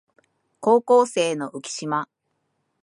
[0.61, 2.09] 高校生の浮島